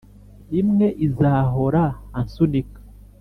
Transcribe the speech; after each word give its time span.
imwe 0.59 0.87
izahora 1.07 1.83
ansunika 2.19 2.79